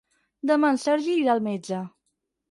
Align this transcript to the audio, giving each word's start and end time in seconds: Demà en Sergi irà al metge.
Demà 0.51 0.69
en 0.75 0.79
Sergi 0.83 1.17
irà 1.23 1.33
al 1.35 1.43
metge. 1.49 1.83